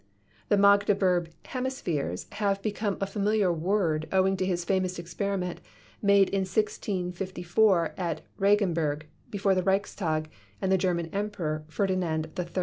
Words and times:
The 0.49 0.57
Magdeburg 0.57 1.29
Hemispheres 1.45 2.25
have 2.31 2.59
become 2.63 2.97
a 2.99 3.05
familiar 3.05 3.53
word 3.53 4.07
owing 4.11 4.35
to 4.37 4.45
his 4.47 4.65
famous 4.65 4.97
experiment 4.97 5.61
made 6.01 6.27
in 6.29 6.39
1654 6.39 7.93
at 7.99 8.21
Regenburg 8.39 9.05
before 9.29 9.53
the 9.53 9.61
Reichstag 9.61 10.31
and 10.59 10.71
the 10.71 10.77
German 10.79 11.05
Emperor, 11.13 11.65
Ferdinand 11.67 12.31
III. 12.39 12.45